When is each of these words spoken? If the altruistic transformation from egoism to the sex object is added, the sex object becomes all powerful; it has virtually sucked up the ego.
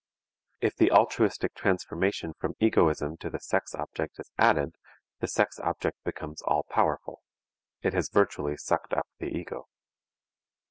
If 0.61 0.75
the 0.75 0.91
altruistic 0.91 1.53
transformation 1.53 2.33
from 2.39 2.55
egoism 2.59 3.17
to 3.17 3.29
the 3.29 3.37
sex 3.39 3.75
object 3.75 4.19
is 4.19 4.31
added, 4.35 4.73
the 5.19 5.27
sex 5.27 5.59
object 5.59 6.03
becomes 6.03 6.41
all 6.41 6.63
powerful; 6.63 7.21
it 7.83 7.93
has 7.93 8.09
virtually 8.09 8.57
sucked 8.57 8.93
up 8.95 9.05
the 9.19 9.27
ego. 9.27 9.67